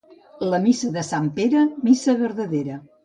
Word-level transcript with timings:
La 0.53 0.59
missa 0.63 0.89
de 0.95 1.03
sant 1.09 1.29
Pere, 1.37 1.67
missa 1.91 2.17
verdadera. 2.23 2.81